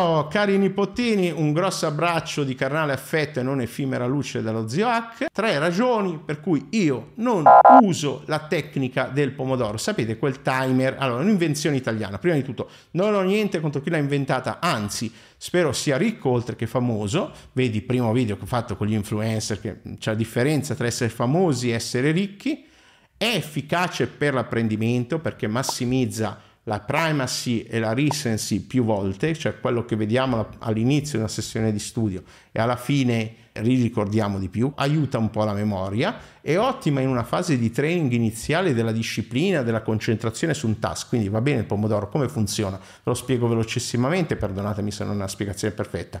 [0.00, 4.86] Oh, cari nipotini, un grosso abbraccio di carnale affetto e non effimera luce dallo zio
[4.86, 5.26] Hack.
[5.32, 7.42] Tre ragioni per cui io non
[7.80, 9.76] uso la tecnica del pomodoro.
[9.76, 12.18] Sapete, quel timer, allora, un'invenzione italiana.
[12.18, 16.54] Prima di tutto, non ho niente contro chi l'ha inventata, anzi, spero sia ricco oltre
[16.54, 17.32] che famoso.
[17.50, 20.86] Vedi il primo video che ho fatto con gli influencer, che c'è la differenza tra
[20.86, 22.64] essere famosi e essere ricchi.
[23.16, 29.86] È efficace per l'apprendimento perché massimizza la primacy e la recency più volte, cioè quello
[29.86, 35.16] che vediamo all'inizio di una sessione di studio e alla fine ricordiamo di più, aiuta
[35.18, 39.80] un po' la memoria, è ottima in una fase di training iniziale della disciplina, della
[39.80, 42.78] concentrazione su un task, quindi va bene il pomodoro, come funziona?
[43.02, 46.20] Lo spiego velocissimamente, perdonatemi se non è una spiegazione perfetta.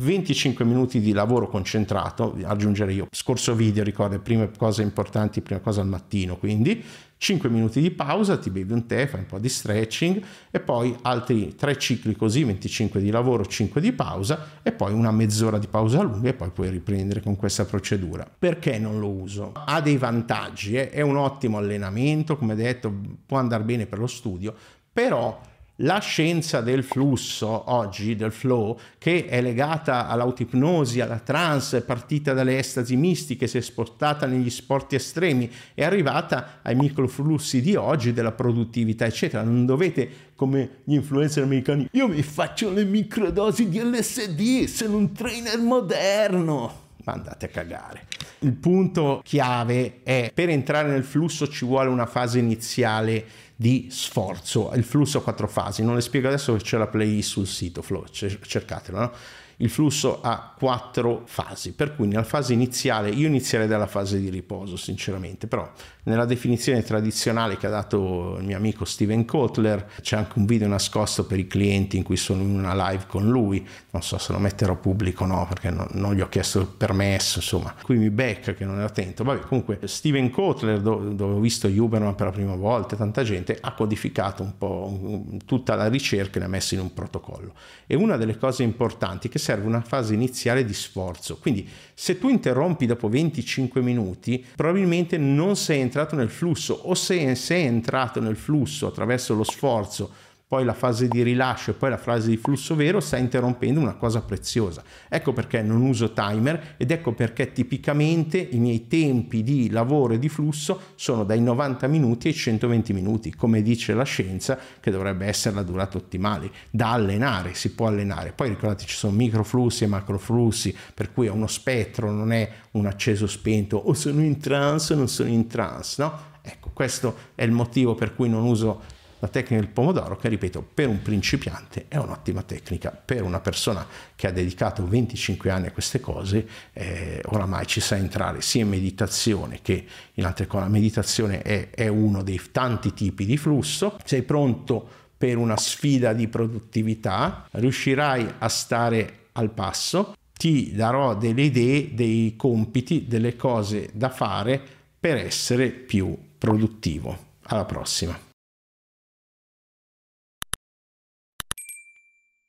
[0.00, 5.82] 25 minuti di lavoro concentrato, aggiungerei io, scorso video ricorda prime cose importanti, prima cosa
[5.82, 6.82] al mattino, quindi
[7.18, 10.96] 5 minuti di pausa, ti bevi un tè, fai un po' di stretching e poi
[11.02, 15.66] altri 3 cicli così, 25 di lavoro, 5 di pausa e poi una mezz'ora di
[15.66, 18.26] pausa lunga e poi puoi riprendere con questa procedura.
[18.38, 19.52] Perché non lo uso?
[19.52, 20.88] Ha dei vantaggi, eh?
[20.88, 22.90] è un ottimo allenamento, come detto,
[23.26, 24.54] può andare bene per lo studio,
[24.90, 25.38] però
[25.82, 32.32] la scienza del flusso oggi, del flow, che è legata all'autipnosi, alla trance, è partita
[32.32, 38.12] dalle estasi mistiche, si è spostata negli sport estremi, è arrivata ai microflussi di oggi,
[38.12, 39.42] della produttività, eccetera.
[39.42, 45.12] Non dovete, come gli influencer americani, io mi faccio le microdosi di LSD, sono un
[45.12, 46.88] trainer moderno.
[47.04, 48.06] Ma andate a cagare.
[48.40, 53.24] Il punto chiave è per entrare nel flusso ci vuole una fase iniziale
[53.60, 54.72] di sforzo.
[54.74, 57.82] Il flusso a quattro fasi, non le spiego adesso che c'è la playlist sul sito,
[57.82, 58.98] Flow, cercatelo.
[58.98, 59.12] No?
[59.60, 64.30] il flusso ha quattro fasi, per cui nella fase iniziale, io inizierei dalla fase di
[64.30, 65.70] riposo sinceramente, però
[66.04, 70.66] nella definizione tradizionale che ha dato il mio amico Steven Kotler c'è anche un video
[70.66, 74.32] nascosto per i clienti in cui sono in una live con lui, non so se
[74.32, 77.96] lo metterò pubblico o no perché non, non, gli ho chiesto il permesso, insomma, qui
[77.96, 82.14] mi becca che non ero attento, vabbè comunque Steven Kotler dove, dove ho visto Huberman
[82.14, 86.48] per la prima volta, tanta gente, ha codificato un po' tutta la ricerca e l'ha
[86.48, 87.54] messa in un protocollo
[87.86, 91.38] e una delle cose importanti che serve una fase iniziale di sforzo.
[91.38, 97.34] Quindi se tu interrompi dopo 25 minuti, probabilmente non sei entrato nel flusso o se
[97.34, 101.96] sei entrato nel flusso attraverso lo sforzo poi la fase di rilascio e poi la
[101.96, 104.82] fase di flusso vero, sta interrompendo una cosa preziosa.
[105.08, 110.18] Ecco perché non uso timer ed ecco perché tipicamente i miei tempi di lavoro e
[110.18, 115.24] di flusso sono dai 90 minuti ai 120 minuti, come dice la scienza che dovrebbe
[115.26, 116.50] essere la durata ottimale.
[116.68, 118.32] Da allenare, si può allenare.
[118.32, 122.86] Poi ricordate ci sono microflussi e macroflussi, per cui è uno spettro, non è un
[122.86, 126.12] acceso spento o sono in trance o non sono in trance, no?
[126.42, 130.66] Ecco, questo è il motivo per cui non uso la tecnica del pomodoro che ripeto
[130.74, 132.90] per un principiante è un'ottima tecnica.
[132.90, 133.86] Per una persona
[134.16, 138.70] che ha dedicato 25 anni a queste cose eh, oramai ci sa entrare sia in
[138.70, 140.64] meditazione che in altre cose.
[140.64, 143.98] La meditazione è, è uno dei tanti tipi di flusso.
[144.04, 150.14] Sei pronto per una sfida di produttività riuscirai a stare al passo.
[150.32, 154.58] Ti darò delle idee dei compiti delle cose da fare
[154.98, 157.28] per essere più produttivo.
[157.42, 158.28] Alla prossima